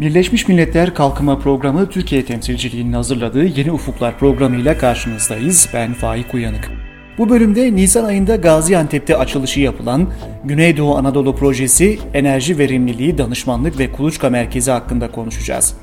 [0.00, 5.68] Birleşmiş Milletler Kalkınma Programı Türkiye temsilciliğinin hazırladığı Yeni Ufuklar programıyla karşınızdayız.
[5.74, 6.70] Ben Faik Uyanık.
[7.18, 10.08] Bu bölümde Nisan ayında Gaziantep'te açılışı yapılan
[10.44, 15.74] Güneydoğu Anadolu Projesi Enerji Verimliliği Danışmanlık ve Kuluçka Merkezi hakkında konuşacağız.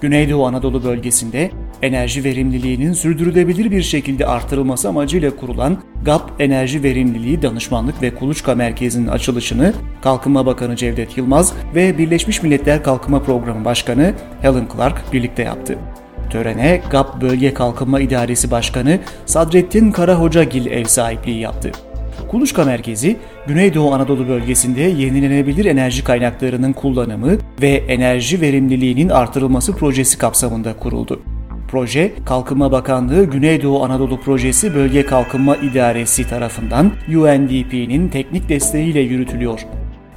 [0.00, 1.50] Güneydoğu Anadolu bölgesinde
[1.82, 9.08] enerji verimliliğinin sürdürülebilir bir şekilde artırılması amacıyla kurulan GAP Enerji Verimliliği Danışmanlık ve Kuluçka Merkezi'nin
[9.08, 9.72] açılışını
[10.02, 15.78] Kalkınma Bakanı Cevdet Yılmaz ve Birleşmiş Milletler Kalkınma Programı Başkanı Helen Clark birlikte yaptı.
[16.30, 21.72] Törene GAP Bölge Kalkınma İdaresi Başkanı Sadrettin Karahocagil ev sahipliği yaptı.
[22.28, 30.76] Kuluçka Merkezi, Güneydoğu Anadolu bölgesinde yenilenebilir enerji kaynaklarının kullanımı ve enerji verimliliğinin artırılması projesi kapsamında
[30.76, 31.22] kuruldu.
[31.70, 39.60] Proje, Kalkınma Bakanlığı Güneydoğu Anadolu Projesi Bölge Kalkınma İdaresi tarafından UNDP'nin teknik desteğiyle yürütülüyor.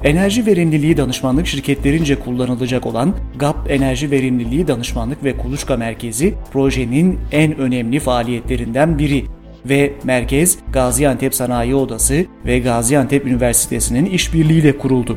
[0.04, 7.58] Enerji verimliliği danışmanlık şirketlerince kullanılacak olan GAP Enerji Verimliliği Danışmanlık ve Kuluçka Merkezi projenin en
[7.58, 9.24] önemli faaliyetlerinden biri
[9.64, 15.16] ve merkez Gaziantep Sanayi Odası ve Gaziantep Üniversitesi'nin işbirliğiyle kuruldu.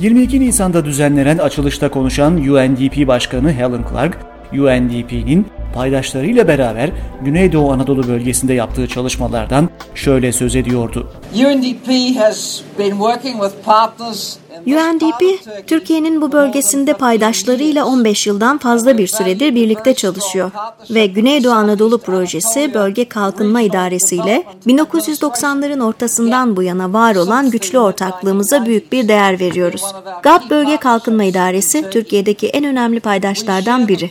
[0.00, 4.18] 22 Nisan'da düzenlenen açılışta konuşan UNDP Başkanı Helen Clark,
[4.52, 6.90] UNDP'nin paydaşlarıyla beraber
[7.24, 11.12] Güneydoğu Anadolu bölgesinde yaptığı çalışmalardan şöyle söz ediyordu.
[11.34, 14.36] UNDP has been working with partners
[14.66, 20.50] UNDP, Türkiye'nin bu bölgesinde paydaşlarıyla 15 yıldan fazla bir süredir birlikte çalışıyor
[20.90, 27.78] ve Güneydoğu Anadolu Projesi Bölge Kalkınma İdaresi ile 1990'ların ortasından bu yana var olan güçlü
[27.78, 29.82] ortaklığımıza büyük bir değer veriyoruz.
[30.22, 34.10] GAP Bölge Kalkınma İdaresi, Türkiye'deki en önemli paydaşlardan biri.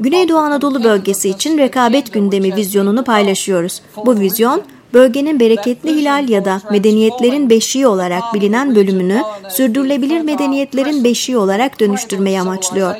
[0.00, 3.82] Güneydoğu Anadolu bölgesi için rekabet gündemi vizyonunu paylaşıyoruz.
[4.06, 4.62] Bu vizyon,
[4.96, 12.40] bölgenin bereketli hilal ya da medeniyetlerin beşiği olarak bilinen bölümünü sürdürülebilir medeniyetlerin beşiği olarak dönüştürmeyi
[12.40, 12.94] amaçlıyor.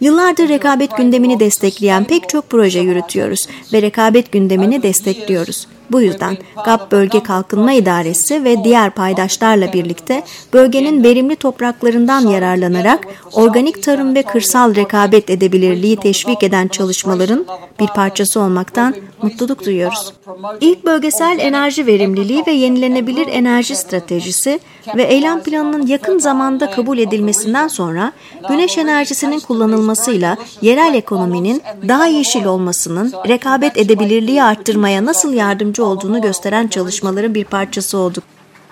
[0.00, 5.66] Yıllardır rekabet gündemini destekleyen pek çok proje yürütüyoruz ve rekabet gündemini destekliyoruz.
[5.90, 13.82] Bu yüzden GAP Bölge Kalkınma İdaresi ve diğer paydaşlarla birlikte bölgenin verimli topraklarından yararlanarak organik
[13.82, 17.46] tarım ve kırsal rekabet edebilirliği teşvik eden çalışmaların
[17.80, 20.12] bir parçası olmaktan mutluluk duyuyoruz.
[20.60, 24.60] İlk bölgesel enerji verimliliği ve yenilenebilir enerji stratejisi
[24.96, 28.12] ve eylem planının yakın zamanda kabul edilmesinden sonra
[28.48, 36.68] güneş enerjisinin kullanılmasıyla yerel ekonominin daha yeşil olmasının rekabet edebilirliği arttırmaya nasıl yardımcı olduğunu gösteren
[36.68, 38.24] çalışmaların bir parçası olduk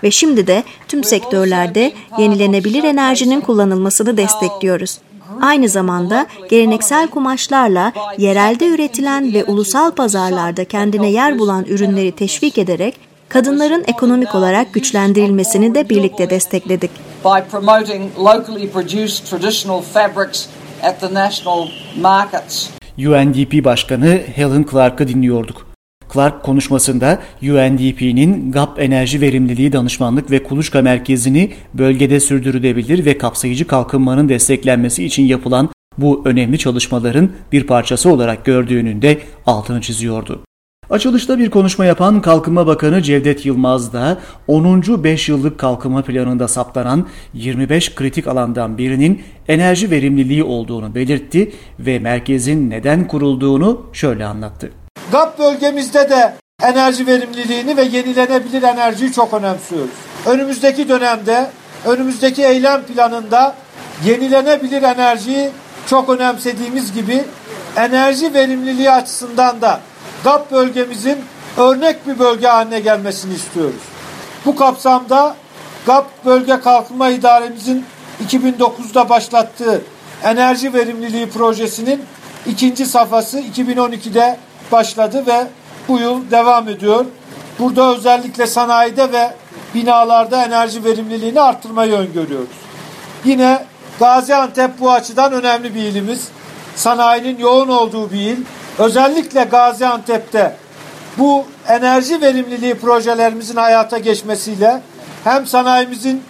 [0.03, 4.99] ve şimdi de tüm sektörlerde yenilenebilir enerjinin kullanılmasını destekliyoruz.
[5.41, 12.95] Aynı zamanda geleneksel kumaşlarla yerelde üretilen ve ulusal pazarlarda kendine yer bulan ürünleri teşvik ederek
[13.29, 16.91] kadınların ekonomik olarak güçlendirilmesini de birlikte destekledik.
[17.25, 20.47] By promoting locally produced traditional fabrics
[20.83, 21.67] at the national
[22.01, 22.69] markets.
[22.97, 25.64] UNDP Başkanı Helen Clark'ı dinliyorduk.
[26.13, 34.29] Clark konuşmasında UNDP'nin GAP Enerji Verimliliği Danışmanlık ve Kuluçka Merkezi'ni bölgede sürdürülebilir ve kapsayıcı kalkınmanın
[34.29, 40.41] desteklenmesi için yapılan bu önemli çalışmaların bir parçası olarak gördüğünün de altını çiziyordu.
[40.89, 44.17] Açılışta bir konuşma yapan Kalkınma Bakanı Cevdet Yılmaz da
[44.47, 45.03] 10.
[45.03, 52.69] 5 yıllık kalkınma planında saptanan 25 kritik alandan birinin enerji verimliliği olduğunu belirtti ve merkezin
[52.69, 54.84] neden kurulduğunu şöyle anlattı.
[55.11, 59.91] GAP bölgemizde de enerji verimliliğini ve yenilenebilir enerjiyi çok önemsiyoruz.
[60.25, 61.49] Önümüzdeki dönemde,
[61.85, 63.55] önümüzdeki eylem planında
[64.05, 65.49] yenilenebilir enerjiyi
[65.89, 67.23] çok önemsediğimiz gibi
[67.77, 69.79] enerji verimliliği açısından da
[70.23, 71.17] GAP bölgemizin
[71.57, 73.81] örnek bir bölge haline gelmesini istiyoruz.
[74.45, 75.35] Bu kapsamda
[75.85, 77.85] GAP Bölge Kalkınma İdaremizin
[78.27, 79.81] 2009'da başlattığı
[80.23, 82.01] enerji verimliliği projesinin
[82.47, 84.37] ikinci safhası 2012'de
[84.71, 85.47] başladı ve
[85.87, 87.05] bu yıl devam ediyor.
[87.59, 89.33] Burada özellikle sanayide ve
[89.73, 92.55] binalarda enerji verimliliğini arttırmayı öngörüyoruz.
[93.25, 93.65] Yine
[93.99, 96.27] Gaziantep bu açıdan önemli bir ilimiz.
[96.75, 98.37] Sanayinin yoğun olduğu bir il.
[98.79, 100.55] Özellikle Gaziantep'te
[101.17, 104.81] bu enerji verimliliği projelerimizin hayata geçmesiyle
[105.23, 106.23] hem sanayimizin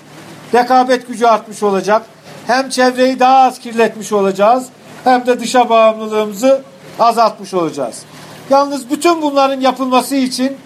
[0.53, 2.01] rekabet gücü artmış olacak,
[2.47, 4.65] hem çevreyi daha az kirletmiş olacağız,
[5.03, 6.61] hem de dışa bağımlılığımızı
[6.99, 8.01] azaltmış olacağız.
[8.49, 10.57] Yalnız bütün bunların yapılması için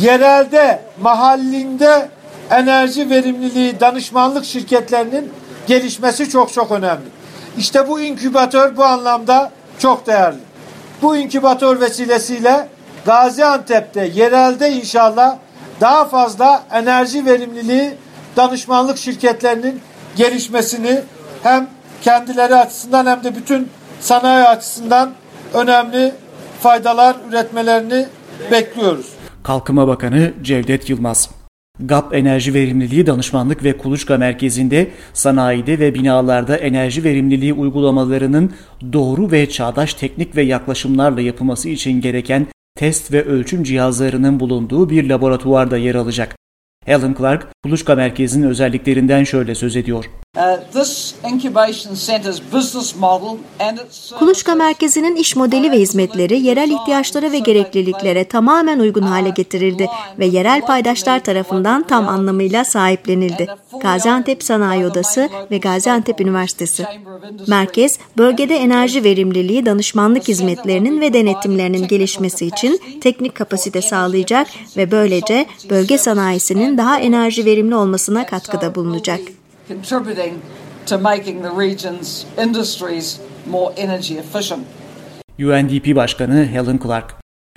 [0.00, 2.08] yerelde, mahallinde
[2.50, 5.32] enerji verimliliği danışmanlık şirketlerinin
[5.66, 7.04] gelişmesi çok çok önemli.
[7.58, 10.38] İşte bu inkübatör bu anlamda çok değerli.
[11.02, 12.68] Bu inkübatör vesilesiyle
[13.06, 15.36] Gaziantep'te yerelde inşallah
[15.80, 17.94] daha fazla enerji verimliliği
[18.36, 19.80] danışmanlık şirketlerinin
[20.16, 21.00] gelişmesini
[21.42, 21.66] hem
[22.02, 23.68] kendileri açısından hem de bütün
[24.00, 25.10] sanayi açısından
[25.54, 26.14] önemli
[26.62, 28.06] faydalar üretmelerini
[28.50, 29.06] bekliyoruz.
[29.42, 31.30] Kalkınma Bakanı Cevdet Yılmaz
[31.80, 38.52] GAP Enerji Verimliliği Danışmanlık ve Kuluçka Merkezi'nde sanayide ve binalarda enerji verimliliği uygulamalarının
[38.92, 45.08] doğru ve çağdaş teknik ve yaklaşımlarla yapılması için gereken test ve ölçüm cihazlarının bulunduğu bir
[45.08, 46.36] laboratuvarda yer alacak.
[46.88, 50.10] Alan Clark, Kuluçka Merkezi'nin özelliklerinden şöyle söz ediyor.
[50.36, 50.42] Uh,
[54.18, 59.88] Kuluçka Merkezi'nin iş modeli ve hizmetleri yerel ihtiyaçlara ve gerekliliklere tamamen uygun hale getirildi
[60.18, 63.46] ve yerel paydaşlar tarafından tam anlamıyla sahiplenildi.
[63.82, 66.86] Gaziantep Sanayi Odası ve Gaziantep Üniversitesi.
[67.46, 75.46] Merkez, bölgede enerji verimliliği danışmanlık hizmetlerinin ve denetimlerinin gelişmesi için teknik kapasite sağlayacak ve böylece
[75.70, 79.20] bölge sanayisinin daha enerji verimli olmasına katkıda bulunacak.
[85.38, 87.14] UNDP Başkanı Helen Clark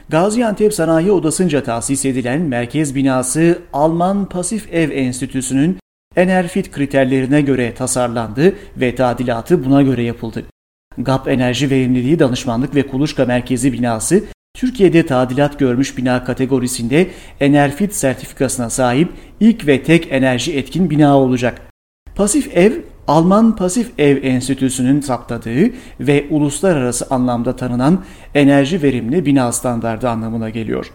[0.10, 5.80] Gaziantep Sanayi Odası'nca tahsis edilen merkez binası Alman Pasif Ev Enstitüsü'nün
[6.16, 10.46] Enerfit kriterlerine göre tasarlandı ve tadilatı buna göre yapıldı.
[10.98, 14.24] GAP Enerji Verimliliği Danışmanlık ve Kuluçka Merkezi binası
[14.56, 17.08] Türkiye'de tadilat görmüş bina kategorisinde
[17.40, 19.10] Enerfit sertifikasına sahip
[19.40, 21.62] ilk ve tek enerji etkin bina olacak.
[22.16, 22.74] Pasif ev,
[23.08, 25.70] Alman Pasif Ev Enstitüsü'nün saptadığı
[26.00, 28.04] ve uluslararası anlamda tanınan
[28.36, 30.92] enerji verimli bina standardı anlamına geliyor.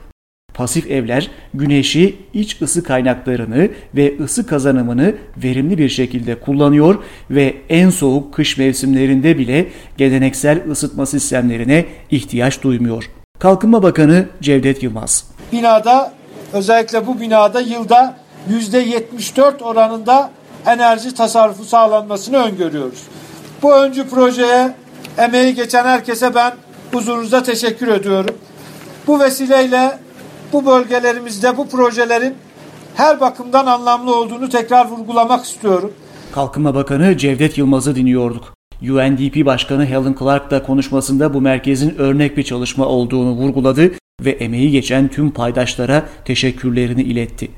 [0.55, 6.99] Pasif evler güneşi, iç ısı kaynaklarını ve ısı kazanımını verimli bir şekilde kullanıyor
[7.31, 9.67] ve en soğuk kış mevsimlerinde bile
[9.97, 13.11] geleneksel ısıtma sistemlerine ihtiyaç duymuyor.
[13.41, 15.25] Kalkınma Bakanı Cevdet Yılmaz.
[15.53, 16.13] Binada
[16.53, 18.17] özellikle bu binada yılda
[18.51, 20.31] %74 oranında
[20.67, 23.03] enerji tasarrufu sağlanmasını öngörüyoruz.
[23.63, 24.75] Bu öncü projeye
[25.19, 26.53] emeği geçen herkese ben
[26.93, 28.35] huzurunuzda teşekkür ediyorum.
[29.07, 29.99] Bu vesileyle
[30.53, 32.35] bu bölgelerimizde bu projelerin
[32.95, 35.93] her bakımdan anlamlı olduğunu tekrar vurgulamak istiyorum.
[36.33, 38.60] Kalkınma Bakanı Cevdet Yılmaz'ı dinliyorduk.
[38.83, 43.91] UNDP Başkanı Helen Clark da konuşmasında bu merkezin örnek bir çalışma olduğunu vurguladı
[44.25, 47.51] ve emeği geçen tüm paydaşlara teşekkürlerini iletti.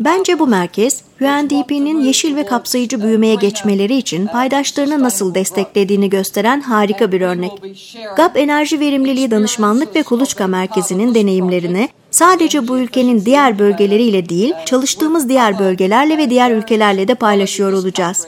[0.00, 7.12] Bence bu merkez, UNDP'nin yeşil ve kapsayıcı büyümeye geçmeleri için paydaşlarını nasıl desteklediğini gösteren harika
[7.12, 7.52] bir örnek.
[8.16, 15.28] GAP Enerji Verimliliği Danışmanlık ve Kuluçka Merkezi'nin deneyimlerini sadece bu ülkenin diğer bölgeleriyle değil, çalıştığımız
[15.28, 18.26] diğer bölgelerle ve diğer ülkelerle de paylaşıyor olacağız.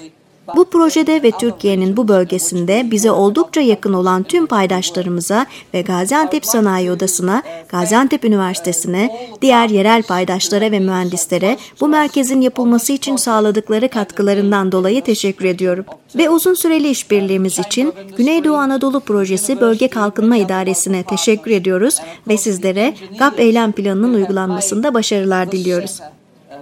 [0.54, 6.90] Bu projede ve Türkiye'nin bu bölgesinde bize oldukça yakın olan tüm paydaşlarımıza ve Gaziantep Sanayi
[6.90, 15.02] Odası'na, Gaziantep Üniversitesi'ne, diğer yerel paydaşlara ve mühendislere bu merkezin yapılması için sağladıkları katkılarından dolayı
[15.02, 15.84] teşekkür ediyorum.
[16.16, 22.94] Ve uzun süreli işbirliğimiz için Güneydoğu Anadolu Projesi Bölge Kalkınma İdaresi'ne teşekkür ediyoruz ve sizlere
[23.18, 26.00] GAP Eylem Planı'nın uygulanmasında başarılar diliyoruz.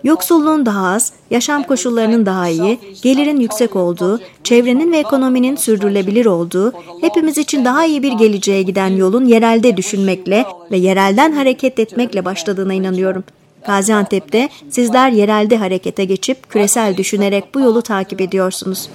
[0.05, 6.73] Yoksulluğun daha az, yaşam koşullarının daha iyi, gelirin yüksek olduğu, çevrenin ve ekonominin sürdürülebilir olduğu,
[7.01, 12.75] hepimiz için daha iyi bir geleceğe giden yolun yerelde düşünmekle ve yerelden hareket etmekle başladığına
[12.75, 13.25] inanıyorum.
[13.67, 18.89] Gaziantep'te sizler yerelde harekete geçip küresel düşünerek bu yolu takip ediyorsunuz.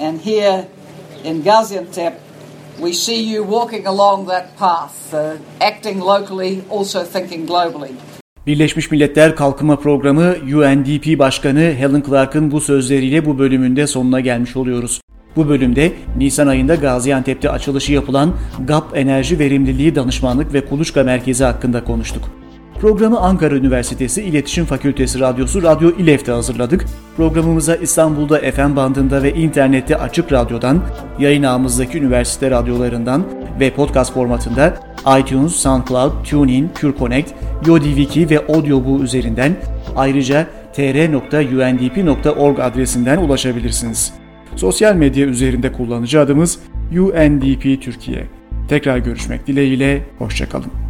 [0.00, 0.64] And here
[1.24, 2.12] in Gaziantep
[2.78, 7.90] we see you walking along that path, uh, acting locally, also thinking globally.
[8.48, 15.00] Birleşmiş Milletler Kalkınma Programı UNDP Başkanı Helen Clark'ın bu sözleriyle bu bölümünde sonuna gelmiş oluyoruz.
[15.36, 18.34] Bu bölümde Nisan ayında Gaziantep'te açılışı yapılan
[18.66, 22.22] GAP Enerji Verimliliği Danışmanlık ve Kuluçka Merkezi hakkında konuştuk.
[22.80, 26.84] Programı Ankara Üniversitesi İletişim Fakültesi Radyosu Radyo İLEF'te hazırladık.
[27.16, 30.82] Programımıza İstanbul'da FM bandında ve internette açık radyodan,
[31.18, 33.24] yayın ağımızdaki üniversite radyolarından
[33.60, 34.87] ve podcast formatında
[35.20, 37.30] iTunes, SoundCloud, TuneIn, PureConnect,
[37.66, 39.56] YoDiviki ve AudioBoo üzerinden
[39.96, 44.12] ayrıca tr.undp.org adresinden ulaşabilirsiniz.
[44.56, 46.58] Sosyal medya üzerinde kullanıcı adımız
[46.92, 48.26] UNDP Türkiye.
[48.68, 50.87] Tekrar görüşmek dileğiyle, hoşçakalın.